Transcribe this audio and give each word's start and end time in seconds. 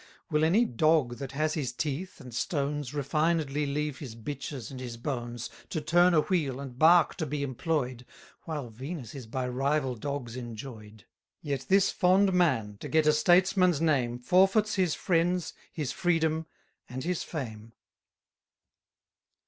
Will 0.31 0.43
any 0.43 0.65
dog 0.65 1.17
that 1.17 1.33
has 1.33 1.53
his 1.53 1.71
teeth 1.71 2.19
and 2.19 2.33
stones, 2.33 2.89
Refinedly 2.91 3.67
leave 3.71 3.99
his 3.99 4.15
bitches 4.15 4.71
and 4.71 4.79
his 4.79 4.97
bones, 4.97 5.47
To 5.69 5.79
turn 5.79 6.15
a 6.15 6.21
wheel, 6.21 6.59
and 6.59 6.75
bark 6.75 7.13
to 7.17 7.25
be 7.27 7.43
employ'd, 7.43 8.03
While 8.45 8.69
Venus 8.71 9.13
is 9.13 9.27
by 9.27 9.47
rival 9.47 9.93
dogs 9.95 10.35
enjoy'd? 10.35 11.05
Yet 11.43 11.67
this 11.69 11.91
fond 11.91 12.33
man, 12.33 12.77
to 12.79 12.89
get 12.89 13.05
a 13.05 13.13
statesman's 13.13 13.79
name, 13.79 14.17
Forfeits 14.17 14.73
his 14.73 14.95
friends, 14.95 15.53
his 15.71 15.91
freedom, 15.91 16.47
and 16.89 17.03
his 17.03 17.21
fame. 17.21 17.73